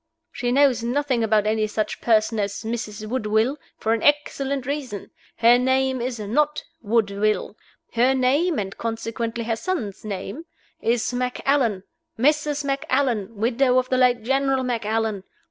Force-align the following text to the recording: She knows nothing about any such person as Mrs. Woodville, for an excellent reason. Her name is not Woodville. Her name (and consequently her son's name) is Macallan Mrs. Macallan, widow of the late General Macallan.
She 0.31 0.51
knows 0.51 0.81
nothing 0.83 1.23
about 1.23 1.45
any 1.45 1.67
such 1.67 2.01
person 2.01 2.39
as 2.39 2.63
Mrs. 2.63 3.05
Woodville, 3.07 3.57
for 3.77 3.93
an 3.93 4.01
excellent 4.01 4.65
reason. 4.65 5.11
Her 5.35 5.59
name 5.59 6.01
is 6.01 6.19
not 6.19 6.63
Woodville. 6.81 7.55
Her 7.93 8.15
name 8.15 8.57
(and 8.57 8.75
consequently 8.79 9.43
her 9.43 9.55
son's 9.55 10.03
name) 10.03 10.45
is 10.81 11.13
Macallan 11.13 11.83
Mrs. 12.17 12.65
Macallan, 12.65 13.35
widow 13.35 13.77
of 13.77 13.89
the 13.89 13.97
late 13.99 14.23
General 14.23 14.63
Macallan. 14.63 15.23